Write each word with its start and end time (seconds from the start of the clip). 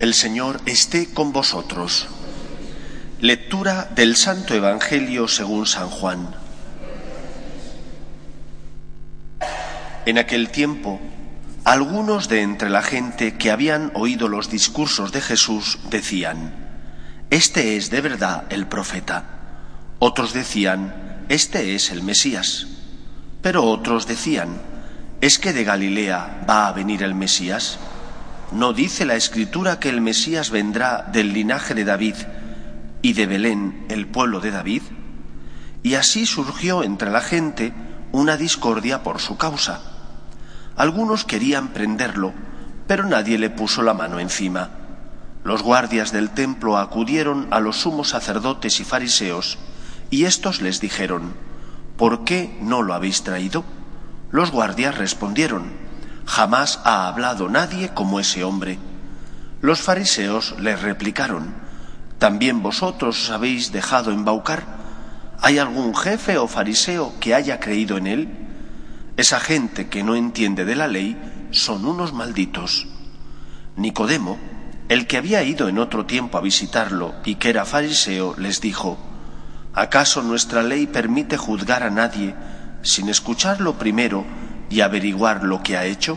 El 0.00 0.14
Señor 0.14 0.62
esté 0.64 1.12
con 1.12 1.30
vosotros. 1.30 2.08
Lectura 3.20 3.84
del 3.94 4.16
Santo 4.16 4.54
Evangelio 4.54 5.28
según 5.28 5.66
San 5.66 5.90
Juan. 5.90 6.34
En 10.06 10.16
aquel 10.16 10.48
tiempo, 10.48 10.98
algunos 11.64 12.30
de 12.30 12.40
entre 12.40 12.70
la 12.70 12.80
gente 12.80 13.36
que 13.36 13.50
habían 13.50 13.92
oído 13.92 14.28
los 14.28 14.50
discursos 14.50 15.12
de 15.12 15.20
Jesús 15.20 15.78
decían, 15.90 16.54
Este 17.28 17.76
es 17.76 17.90
de 17.90 18.00
verdad 18.00 18.44
el 18.48 18.66
profeta. 18.68 19.24
Otros 19.98 20.32
decían, 20.32 21.26
Este 21.28 21.74
es 21.74 21.90
el 21.90 22.02
Mesías. 22.02 22.68
Pero 23.42 23.64
otros 23.64 24.06
decían, 24.06 24.62
¿es 25.20 25.38
que 25.38 25.52
de 25.52 25.64
Galilea 25.64 26.46
va 26.48 26.68
a 26.68 26.72
venir 26.72 27.02
el 27.02 27.14
Mesías? 27.14 27.78
¿No 28.52 28.72
dice 28.72 29.04
la 29.04 29.14
Escritura 29.14 29.78
que 29.78 29.88
el 29.88 30.00
Mesías 30.00 30.50
vendrá 30.50 31.08
del 31.12 31.32
linaje 31.32 31.72
de 31.74 31.84
David 31.84 32.16
y 33.00 33.12
de 33.12 33.26
Belén, 33.26 33.86
el 33.88 34.08
pueblo 34.08 34.40
de 34.40 34.50
David? 34.50 34.82
Y 35.84 35.94
así 35.94 36.26
surgió 36.26 36.82
entre 36.82 37.10
la 37.10 37.20
gente 37.20 37.72
una 38.10 38.36
discordia 38.36 39.04
por 39.04 39.20
su 39.20 39.36
causa. 39.36 39.80
Algunos 40.76 41.24
querían 41.24 41.68
prenderlo, 41.68 42.32
pero 42.88 43.06
nadie 43.06 43.38
le 43.38 43.50
puso 43.50 43.82
la 43.82 43.94
mano 43.94 44.18
encima. 44.18 44.70
Los 45.44 45.62
guardias 45.62 46.10
del 46.10 46.30
templo 46.30 46.76
acudieron 46.76 47.46
a 47.52 47.60
los 47.60 47.76
sumos 47.76 48.08
sacerdotes 48.08 48.80
y 48.80 48.84
fariseos, 48.84 49.58
y 50.10 50.24
éstos 50.24 50.60
les 50.60 50.80
dijeron, 50.80 51.34
¿Por 51.96 52.24
qué 52.24 52.58
no 52.60 52.82
lo 52.82 52.94
habéis 52.94 53.22
traído? 53.22 53.64
Los 54.32 54.50
guardias 54.50 54.98
respondieron, 54.98 55.70
Jamás 56.26 56.80
ha 56.84 57.08
hablado 57.08 57.48
nadie 57.48 57.90
como 57.94 58.20
ese 58.20 58.44
hombre. 58.44 58.78
Los 59.60 59.80
fariseos 59.80 60.54
les 60.58 60.80
replicaron, 60.80 61.54
¿también 62.18 62.62
vosotros 62.62 63.24
os 63.24 63.30
habéis 63.30 63.72
dejado 63.72 64.10
embaucar? 64.10 64.64
¿Hay 65.42 65.58
algún 65.58 65.94
jefe 65.94 66.38
o 66.38 66.48
fariseo 66.48 67.14
que 67.20 67.34
haya 67.34 67.60
creído 67.60 67.96
en 67.96 68.06
él? 68.06 68.28
Esa 69.16 69.40
gente 69.40 69.88
que 69.88 70.02
no 70.02 70.14
entiende 70.14 70.64
de 70.64 70.76
la 70.76 70.88
ley 70.88 71.16
son 71.50 71.84
unos 71.84 72.12
malditos. 72.12 72.86
Nicodemo, 73.76 74.38
el 74.88 75.06
que 75.06 75.16
había 75.16 75.42
ido 75.42 75.68
en 75.68 75.78
otro 75.78 76.06
tiempo 76.06 76.38
a 76.38 76.40
visitarlo 76.40 77.14
y 77.24 77.36
que 77.36 77.50
era 77.50 77.64
fariseo, 77.64 78.34
les 78.38 78.60
dijo, 78.60 78.98
¿acaso 79.74 80.22
nuestra 80.22 80.62
ley 80.62 80.86
permite 80.86 81.36
juzgar 81.36 81.82
a 81.82 81.90
nadie 81.90 82.34
sin 82.82 83.08
escucharlo 83.08 83.78
primero 83.78 84.24
y 84.70 84.80
averiguar 84.80 85.42
lo 85.42 85.62
que 85.62 85.76
ha 85.76 85.84
hecho? 85.84 86.16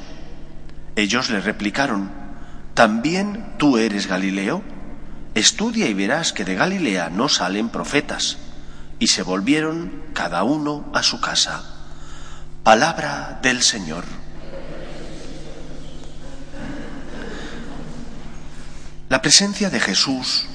Ellos 0.96 1.30
le 1.32 1.42
replicaron, 1.42 2.12
¿también 2.76 3.56
tú 3.58 3.78
eres 3.78 4.08
Galileo? 4.08 4.62
Estudia 5.34 5.88
y 5.88 5.94
verás 5.96 6.32
que 6.32 6.46
de 6.46 6.54
Galilea 6.56 7.10
no 7.10 7.28
salen 7.28 7.70
profetas. 7.70 8.38
Y 9.00 9.08
se 9.08 9.24
volvieron 9.24 10.04
cada 10.14 10.44
uno 10.44 10.90
a 10.94 11.02
su 11.02 11.20
casa. 11.20 11.64
Palabra 12.64 13.40
del 13.42 13.64
Señor. 13.64 14.06
La 19.10 19.22
presencia 19.22 19.70
de 19.70 19.80
Jesús, 19.80 20.46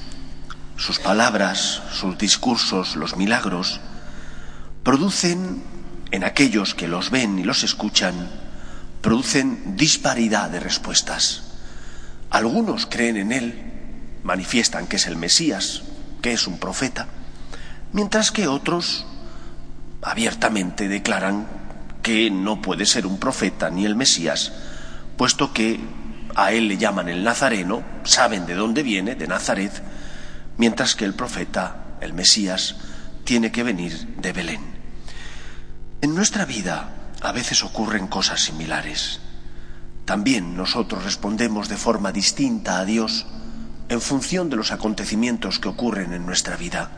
sus 0.77 0.99
palabras, 0.99 1.81
sus 1.91 2.17
discursos, 2.17 2.95
los 2.95 3.17
milagros, 3.17 3.81
producen 4.83 5.63
en 6.11 6.23
aquellos 6.23 6.75
que 6.75 6.87
los 6.87 7.11
ven 7.11 7.39
y 7.39 7.43
los 7.43 7.63
escuchan, 7.63 8.29
producen 9.01 9.75
disparidad 9.75 10.49
de 10.49 10.59
respuestas. 10.59 11.43
Algunos 12.29 12.85
creen 12.85 13.17
en 13.17 13.31
Él, 13.31 13.69
manifiestan 14.23 14.87
que 14.87 14.97
es 14.97 15.07
el 15.07 15.15
Mesías, 15.15 15.83
que 16.21 16.33
es 16.33 16.47
un 16.47 16.59
profeta, 16.59 17.07
mientras 17.93 18.31
que 18.31 18.47
otros 18.47 19.05
abiertamente 20.01 20.87
declaran 20.87 21.47
que 22.01 22.29
no 22.29 22.61
puede 22.61 22.85
ser 22.85 23.05
un 23.05 23.19
profeta 23.19 23.69
ni 23.69 23.85
el 23.85 23.95
Mesías, 23.95 24.51
puesto 25.17 25.53
que 25.53 25.79
a 26.35 26.51
él 26.51 26.67
le 26.67 26.77
llaman 26.77 27.09
el 27.09 27.23
Nazareno, 27.23 27.83
saben 28.03 28.45
de 28.45 28.55
dónde 28.55 28.83
viene, 28.83 29.15
de 29.15 29.27
Nazaret, 29.27 29.71
mientras 30.57 30.95
que 30.95 31.05
el 31.05 31.13
profeta, 31.13 31.97
el 32.01 32.13
Mesías, 32.13 32.75
tiene 33.25 33.51
que 33.51 33.63
venir 33.63 34.15
de 34.17 34.31
Belén. 34.31 34.78
En 36.01 36.15
nuestra 36.15 36.45
vida 36.45 36.89
a 37.21 37.33
veces 37.33 37.61
ocurren 37.61 38.07
cosas 38.07 38.41
similares. 38.41 39.19
También 40.05 40.55
nosotros 40.55 41.03
respondemos 41.03 41.67
de 41.67 41.75
forma 41.75 42.13
distinta 42.13 42.79
a 42.79 42.85
Dios 42.85 43.27
en 43.89 43.99
función 43.99 44.49
de 44.49 44.55
los 44.55 44.71
acontecimientos 44.71 45.59
que 45.59 45.67
ocurren 45.67 46.13
en 46.13 46.25
nuestra 46.25 46.55
vida. 46.55 46.89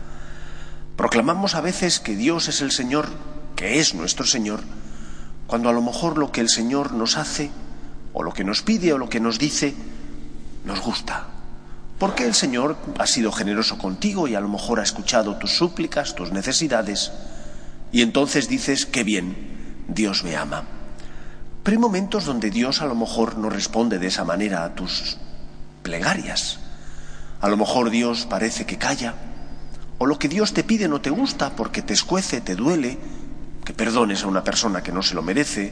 Proclamamos 0.97 1.56
a 1.56 1.62
veces 1.62 2.00
que 2.00 2.16
Dios 2.16 2.47
es 2.47 2.62
el 2.62 2.72
Señor, 2.72 3.09
que 3.56 3.79
es 3.79 3.95
nuestro 3.95 4.28
Señor, 4.28 4.62
cuando 5.47 5.69
a 5.69 5.73
lo 5.73 5.81
mejor 5.81 6.19
lo 6.19 6.31
que 6.31 6.41
el 6.41 6.50
Señor 6.50 6.91
nos 6.91 7.18
hace, 7.18 7.50
o 8.13 8.22
lo 8.22 8.33
que 8.33 8.44
nos 8.44 8.62
pide, 8.62 8.94
o 8.94 9.00
lo 9.00 9.09
que 9.09 9.19
nos 9.19 9.39
dice, 9.39 9.73
nos 10.63 10.79
gusta. 10.79 11.25
Porque 11.97 12.25
el 12.25 12.35
Señor 12.35 12.78
ha 13.00 13.07
sido 13.07 13.31
generoso 13.31 13.79
contigo 13.79 14.28
y 14.28 14.35
a 14.35 14.41
lo 14.41 14.47
mejor 14.47 14.79
ha 14.79 14.83
escuchado 14.83 15.38
tus 15.38 15.56
súplicas, 15.56 16.13
tus 16.13 16.31
necesidades, 16.31 17.12
y 17.91 18.02
entonces 18.02 18.47
dices, 18.47 18.85
qué 18.85 19.03
bien, 19.03 19.85
Dios 19.88 20.24
me 20.24 20.35
ama. 20.35 20.63
Pero 21.63 21.75
hay 21.75 21.81
momentos 21.81 22.25
donde 22.25 22.50
Dios 22.50 22.81
a 22.81 22.85
lo 22.85 22.96
mejor 22.96 23.38
no 23.38 23.50
responde 23.50 24.00
de 24.00 24.07
esa 24.07 24.24
manera 24.24 24.63
a 24.63 24.74
tus 24.74 25.18
plegarias. 25.84 26.59
A 27.40 27.50
lo 27.50 27.57
mejor 27.57 27.90
Dios 27.90 28.25
parece 28.30 28.66
que 28.66 28.78
calla, 28.78 29.16
o 29.97 30.06
lo 30.06 30.18
que 30.18 30.28
Dios 30.28 30.53
te 30.53 30.63
pide 30.63 30.88
no 30.88 31.01
te 31.01 31.09
gusta 31.09 31.56
porque 31.56 31.81
te 31.81 31.94
escuece, 31.94 32.41
te 32.41 32.56
duele, 32.56 32.97
que 33.63 33.74
perdones 33.74 34.24
a 34.24 34.28
una 34.28 34.44
persona 34.44 34.81
que 34.81 34.91
no 34.91 35.03
se 35.03 35.13
lo 35.13 35.22
merece, 35.22 35.72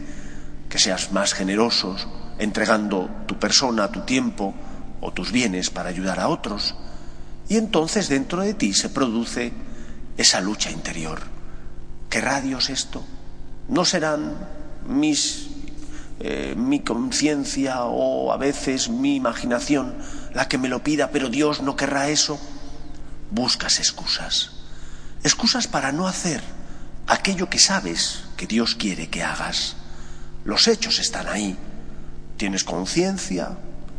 que 0.69 0.77
seas 0.77 1.11
más 1.11 1.33
generosos 1.33 2.07
entregando 2.37 3.09
tu 3.27 3.37
persona, 3.37 3.91
tu 3.91 4.01
tiempo 4.01 4.53
o 5.01 5.11
tus 5.11 5.31
bienes 5.31 5.69
para 5.69 5.89
ayudar 5.89 6.19
a 6.19 6.29
otros. 6.29 6.75
Y 7.49 7.57
entonces 7.57 8.09
dentro 8.09 8.41
de 8.41 8.53
ti 8.53 8.73
se 8.73 8.89
produce 8.89 9.51
esa 10.17 10.39
lucha 10.41 10.71
interior. 10.71 11.38
¿Querrá 12.09 12.41
Dios 12.41 12.69
esto? 12.69 13.05
¿No 13.67 13.85
serán 13.85 14.35
mis, 14.87 15.47
eh, 16.19 16.55
mi 16.57 16.79
conciencia 16.79 17.83
o 17.83 18.31
a 18.31 18.37
veces 18.37 18.89
mi 18.89 19.15
imaginación 19.15 19.95
la 20.33 20.47
que 20.47 20.57
me 20.57 20.69
lo 20.69 20.83
pida, 20.83 21.11
pero 21.11 21.29
Dios 21.29 21.61
no 21.61 21.75
querrá 21.75 22.09
eso? 22.09 22.39
Buscas 23.29 23.77
excusas. 23.77 24.51
Excusas 25.23 25.67
para 25.67 25.91
no 25.91 26.07
hacer 26.07 26.41
aquello 27.05 27.49
que 27.49 27.59
sabes 27.59 28.23
que 28.37 28.47
Dios 28.47 28.75
quiere 28.75 29.09
que 29.09 29.23
hagas. 29.23 29.75
Los 30.45 30.67
hechos 30.67 30.99
están 30.99 31.27
ahí. 31.27 31.57
Tienes 32.37 32.63
conciencia, 32.63 33.57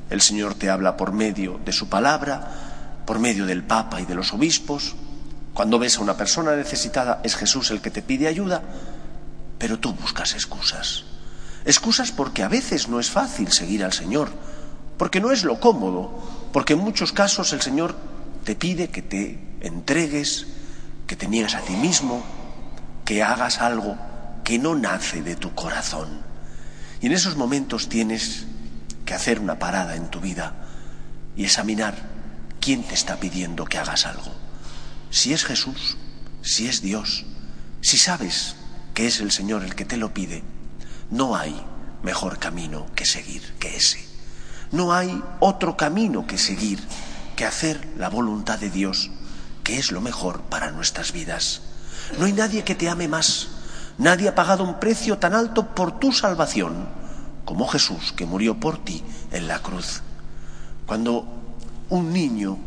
el 0.08 0.20
Señor 0.20 0.54
te 0.54 0.70
habla 0.70 0.96
por 0.96 1.12
medio 1.12 1.60
de 1.64 1.72
su 1.72 1.88
palabra, 1.88 3.02
por 3.06 3.20
medio 3.20 3.46
del 3.46 3.62
Papa 3.62 4.00
y 4.00 4.06
de 4.06 4.14
los 4.14 4.32
obispos, 4.32 4.96
cuando 5.60 5.78
ves 5.78 5.98
a 5.98 6.00
una 6.00 6.16
persona 6.16 6.56
necesitada, 6.56 7.20
es 7.22 7.36
Jesús 7.36 7.70
el 7.70 7.82
que 7.82 7.90
te 7.90 8.00
pide 8.00 8.28
ayuda, 8.28 8.62
pero 9.58 9.78
tú 9.78 9.92
buscas 9.92 10.32
excusas. 10.32 11.04
Excusas 11.66 12.12
porque 12.12 12.42
a 12.42 12.48
veces 12.48 12.88
no 12.88 12.98
es 12.98 13.10
fácil 13.10 13.52
seguir 13.52 13.84
al 13.84 13.92
Señor, 13.92 14.30
porque 14.96 15.20
no 15.20 15.32
es 15.32 15.44
lo 15.44 15.60
cómodo, 15.60 16.18
porque 16.54 16.72
en 16.72 16.78
muchos 16.78 17.12
casos 17.12 17.52
el 17.52 17.60
Señor 17.60 17.94
te 18.42 18.56
pide 18.56 18.88
que 18.88 19.02
te 19.02 19.38
entregues, 19.60 20.46
que 21.06 21.14
te 21.14 21.28
niegues 21.28 21.54
a 21.54 21.60
ti 21.60 21.74
mismo, 21.74 22.22
que 23.04 23.22
hagas 23.22 23.60
algo 23.60 23.98
que 24.42 24.58
no 24.58 24.74
nace 24.74 25.20
de 25.20 25.36
tu 25.36 25.54
corazón. 25.54 26.22
Y 27.02 27.08
en 27.08 27.12
esos 27.12 27.36
momentos 27.36 27.90
tienes 27.90 28.46
que 29.04 29.12
hacer 29.12 29.40
una 29.40 29.58
parada 29.58 29.94
en 29.94 30.08
tu 30.08 30.20
vida 30.20 30.54
y 31.36 31.44
examinar 31.44 31.96
quién 32.60 32.82
te 32.82 32.94
está 32.94 33.16
pidiendo 33.20 33.66
que 33.66 33.76
hagas 33.76 34.06
algo 34.06 34.40
si 35.10 35.32
es 35.32 35.44
Jesús, 35.44 35.96
si 36.42 36.68
es 36.68 36.82
Dios, 36.82 37.24
si 37.80 37.98
sabes 37.98 38.56
que 38.94 39.06
es 39.06 39.20
el 39.20 39.30
Señor 39.30 39.64
el 39.64 39.74
que 39.74 39.84
te 39.84 39.96
lo 39.96 40.14
pide, 40.14 40.42
no 41.10 41.36
hay 41.36 41.60
mejor 42.02 42.38
camino 42.38 42.86
que 42.94 43.04
seguir 43.04 43.42
que 43.58 43.76
ese. 43.76 44.04
No 44.72 44.92
hay 44.92 45.22
otro 45.40 45.76
camino 45.76 46.26
que 46.26 46.38
seguir 46.38 46.80
que 47.36 47.44
hacer 47.44 47.88
la 47.96 48.08
voluntad 48.08 48.58
de 48.58 48.70
Dios, 48.70 49.10
que 49.64 49.78
es 49.78 49.90
lo 49.90 50.00
mejor 50.00 50.42
para 50.42 50.70
nuestras 50.70 51.12
vidas. 51.12 51.62
No 52.18 52.26
hay 52.26 52.32
nadie 52.32 52.64
que 52.64 52.74
te 52.74 52.88
ame 52.88 53.08
más. 53.08 53.48
Nadie 53.98 54.28
ha 54.28 54.34
pagado 54.34 54.64
un 54.64 54.78
precio 54.78 55.18
tan 55.18 55.34
alto 55.34 55.74
por 55.74 55.98
tu 55.98 56.12
salvación 56.12 56.88
como 57.44 57.66
Jesús 57.66 58.12
que 58.12 58.26
murió 58.26 58.60
por 58.60 58.82
ti 58.84 59.02
en 59.32 59.48
la 59.48 59.60
cruz. 59.60 60.02
Cuando 60.86 61.26
un 61.88 62.12
niño 62.12 62.58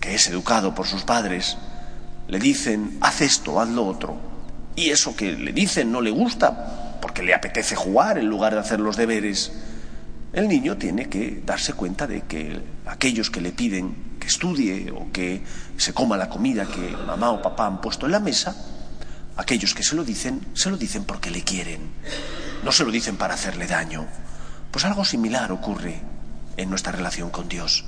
que 0.00 0.14
es 0.14 0.26
educado 0.28 0.74
por 0.74 0.86
sus 0.86 1.02
padres, 1.02 1.56
le 2.28 2.38
dicen, 2.38 2.98
haz 3.00 3.20
esto, 3.20 3.60
haz 3.60 3.68
lo 3.68 3.86
otro, 3.86 4.16
y 4.76 4.90
eso 4.90 5.14
que 5.14 5.32
le 5.32 5.52
dicen 5.52 5.92
no 5.92 6.00
le 6.00 6.10
gusta, 6.10 6.98
porque 7.00 7.22
le 7.22 7.34
apetece 7.34 7.76
jugar 7.76 8.18
en 8.18 8.26
lugar 8.26 8.54
de 8.54 8.60
hacer 8.60 8.80
los 8.80 8.96
deberes, 8.96 9.52
el 10.32 10.48
niño 10.48 10.76
tiene 10.76 11.08
que 11.08 11.42
darse 11.44 11.72
cuenta 11.72 12.06
de 12.06 12.22
que 12.22 12.62
aquellos 12.86 13.30
que 13.30 13.40
le 13.40 13.52
piden 13.52 14.16
que 14.20 14.28
estudie 14.28 14.92
o 14.92 15.10
que 15.12 15.42
se 15.76 15.92
coma 15.92 16.16
la 16.16 16.28
comida 16.28 16.66
que 16.66 16.96
mamá 17.06 17.30
o 17.32 17.42
papá 17.42 17.66
han 17.66 17.80
puesto 17.80 18.06
en 18.06 18.12
la 18.12 18.20
mesa, 18.20 18.54
aquellos 19.36 19.74
que 19.74 19.82
se 19.82 19.96
lo 19.96 20.04
dicen, 20.04 20.40
se 20.54 20.70
lo 20.70 20.76
dicen 20.76 21.04
porque 21.04 21.30
le 21.30 21.42
quieren, 21.42 21.90
no 22.62 22.70
se 22.70 22.84
lo 22.84 22.92
dicen 22.92 23.16
para 23.16 23.34
hacerle 23.34 23.66
daño. 23.66 24.06
Pues 24.70 24.84
algo 24.84 25.04
similar 25.04 25.50
ocurre 25.50 26.00
en 26.56 26.70
nuestra 26.70 26.92
relación 26.92 27.30
con 27.30 27.48
Dios. 27.48 27.84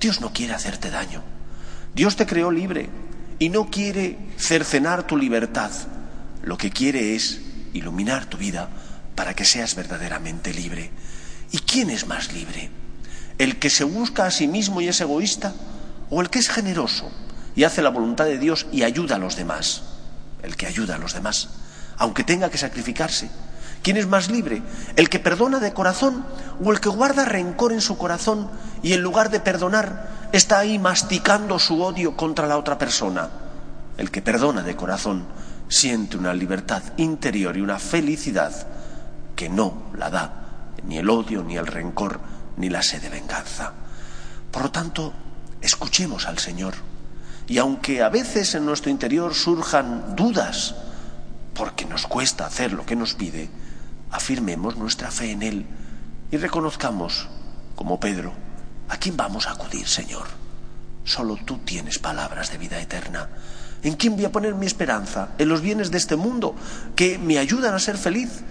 Dios 0.00 0.20
no 0.20 0.32
quiere 0.32 0.54
hacerte 0.54 0.90
daño. 0.90 1.35
Dios 1.96 2.14
te 2.14 2.26
creó 2.26 2.50
libre 2.50 2.90
y 3.38 3.48
no 3.48 3.70
quiere 3.70 4.18
cercenar 4.36 5.06
tu 5.06 5.16
libertad. 5.16 5.70
Lo 6.42 6.58
que 6.58 6.70
quiere 6.70 7.16
es 7.16 7.40
iluminar 7.72 8.26
tu 8.26 8.36
vida 8.36 8.68
para 9.14 9.32
que 9.32 9.46
seas 9.46 9.74
verdaderamente 9.74 10.52
libre. 10.52 10.90
¿Y 11.52 11.58
quién 11.60 11.88
es 11.88 12.06
más 12.06 12.34
libre? 12.34 12.68
¿El 13.38 13.58
que 13.58 13.70
se 13.70 13.84
busca 13.84 14.26
a 14.26 14.30
sí 14.30 14.46
mismo 14.46 14.82
y 14.82 14.88
es 14.88 15.00
egoísta? 15.00 15.54
¿O 16.10 16.20
el 16.20 16.28
que 16.28 16.38
es 16.38 16.50
generoso 16.50 17.10
y 17.54 17.64
hace 17.64 17.80
la 17.80 17.88
voluntad 17.88 18.26
de 18.26 18.38
Dios 18.38 18.66
y 18.70 18.82
ayuda 18.82 19.16
a 19.16 19.18
los 19.18 19.34
demás? 19.34 19.82
El 20.42 20.54
que 20.54 20.66
ayuda 20.66 20.96
a 20.96 20.98
los 20.98 21.14
demás, 21.14 21.48
aunque 21.96 22.24
tenga 22.24 22.50
que 22.50 22.58
sacrificarse. 22.58 23.30
¿Quién 23.86 23.98
es 23.98 24.08
más 24.08 24.32
libre? 24.32 24.62
¿El 24.96 25.08
que 25.08 25.20
perdona 25.20 25.60
de 25.60 25.72
corazón 25.72 26.26
o 26.60 26.72
el 26.72 26.80
que 26.80 26.88
guarda 26.88 27.24
rencor 27.24 27.72
en 27.72 27.80
su 27.80 27.96
corazón 27.96 28.50
y 28.82 28.94
en 28.94 29.00
lugar 29.00 29.30
de 29.30 29.38
perdonar 29.38 30.28
está 30.32 30.58
ahí 30.58 30.76
masticando 30.76 31.60
su 31.60 31.80
odio 31.80 32.16
contra 32.16 32.48
la 32.48 32.58
otra 32.58 32.78
persona? 32.78 33.30
El 33.96 34.10
que 34.10 34.22
perdona 34.22 34.64
de 34.64 34.74
corazón 34.74 35.24
siente 35.68 36.16
una 36.16 36.34
libertad 36.34 36.82
interior 36.96 37.56
y 37.56 37.60
una 37.60 37.78
felicidad 37.78 38.66
que 39.36 39.48
no 39.48 39.84
la 39.96 40.10
da 40.10 40.32
ni 40.82 40.98
el 40.98 41.08
odio, 41.08 41.44
ni 41.44 41.56
el 41.56 41.68
rencor, 41.68 42.18
ni 42.56 42.68
la 42.68 42.82
sed 42.82 43.00
de 43.00 43.08
venganza. 43.08 43.72
Por 44.50 44.62
lo 44.62 44.72
tanto, 44.72 45.12
escuchemos 45.60 46.26
al 46.26 46.40
Señor. 46.40 46.74
Y 47.46 47.58
aunque 47.58 48.02
a 48.02 48.08
veces 48.08 48.52
en 48.56 48.66
nuestro 48.66 48.90
interior 48.90 49.32
surjan 49.32 50.16
dudas, 50.16 50.74
porque 51.54 51.84
nos 51.84 52.08
cuesta 52.08 52.46
hacer 52.46 52.72
lo 52.72 52.84
que 52.84 52.96
nos 52.96 53.14
pide, 53.14 53.48
afirmemos 54.10 54.76
nuestra 54.76 55.10
fe 55.10 55.32
en 55.32 55.42
Él 55.42 55.66
y 56.30 56.36
reconozcamos, 56.36 57.28
como 57.74 58.00
Pedro, 58.00 58.32
¿a 58.88 58.96
quién 58.96 59.16
vamos 59.16 59.46
a 59.46 59.52
acudir, 59.52 59.86
Señor? 59.86 60.26
Solo 61.04 61.36
tú 61.36 61.58
tienes 61.58 61.98
palabras 61.98 62.50
de 62.50 62.58
vida 62.58 62.80
eterna. 62.80 63.28
¿En 63.82 63.94
quién 63.94 64.16
voy 64.16 64.24
a 64.24 64.32
poner 64.32 64.54
mi 64.54 64.66
esperanza? 64.66 65.28
¿En 65.38 65.48
los 65.48 65.60
bienes 65.60 65.90
de 65.90 65.98
este 65.98 66.16
mundo 66.16 66.56
que 66.96 67.18
me 67.18 67.38
ayudan 67.38 67.74
a 67.74 67.78
ser 67.78 67.96
feliz? 67.96 68.42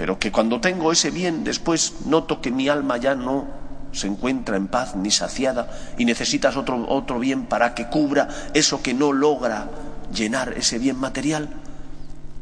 pero 0.00 0.18
que 0.18 0.32
cuando 0.32 0.62
tengo 0.62 0.92
ese 0.92 1.10
bien 1.10 1.44
después 1.44 2.06
noto 2.06 2.40
que 2.40 2.50
mi 2.50 2.70
alma 2.70 2.96
ya 2.96 3.14
no 3.14 3.46
se 3.92 4.06
encuentra 4.06 4.56
en 4.56 4.66
paz 4.66 4.96
ni 4.96 5.10
saciada 5.10 5.68
y 5.98 6.06
necesitas 6.06 6.56
otro, 6.56 6.88
otro 6.88 7.18
bien 7.18 7.44
para 7.44 7.74
que 7.74 7.88
cubra 7.88 8.26
eso 8.54 8.82
que 8.82 8.94
no 8.94 9.12
logra 9.12 9.68
llenar 10.10 10.54
ese 10.54 10.78
bien 10.78 10.96
material. 10.96 11.50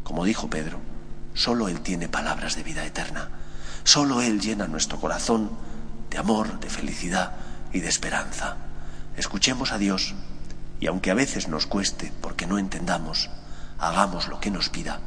Como 0.04 0.24
dijo 0.24 0.48
Pedro, 0.48 0.78
solo 1.38 1.68
Él 1.68 1.80
tiene 1.82 2.08
palabras 2.08 2.56
de 2.56 2.64
vida 2.64 2.84
eterna, 2.84 3.28
solo 3.84 4.20
Él 4.22 4.40
llena 4.40 4.66
nuestro 4.66 4.98
corazón 4.98 5.50
de 6.10 6.18
amor, 6.18 6.58
de 6.58 6.68
felicidad 6.68 7.36
y 7.72 7.78
de 7.78 7.88
esperanza. 7.88 8.56
Escuchemos 9.16 9.70
a 9.70 9.78
Dios 9.78 10.16
y 10.80 10.88
aunque 10.88 11.12
a 11.12 11.14
veces 11.14 11.46
nos 11.46 11.66
cueste 11.66 12.12
porque 12.20 12.48
no 12.48 12.58
entendamos, 12.58 13.30
hagamos 13.78 14.26
lo 14.26 14.40
que 14.40 14.50
nos 14.50 14.68
pida, 14.68 14.98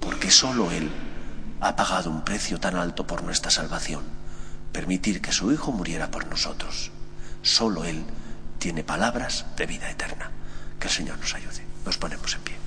porque 0.00 0.32
solo 0.32 0.72
Él 0.72 0.90
ha 1.60 1.76
pagado 1.76 2.10
un 2.10 2.22
precio 2.22 2.58
tan 2.58 2.74
alto 2.74 3.06
por 3.06 3.22
nuestra 3.22 3.52
salvación, 3.52 4.02
permitir 4.72 5.22
que 5.22 5.30
su 5.30 5.52
Hijo 5.52 5.70
muriera 5.70 6.10
por 6.10 6.26
nosotros. 6.26 6.90
Solo 7.42 7.84
Él 7.84 8.04
tiene 8.58 8.82
palabras 8.82 9.46
de 9.56 9.66
vida 9.66 9.88
eterna. 9.88 10.32
Que 10.80 10.88
el 10.88 10.92
Señor 10.92 11.18
nos 11.18 11.34
ayude. 11.34 11.64
Nos 11.84 11.96
ponemos 11.96 12.34
en 12.34 12.40
pie. 12.40 12.59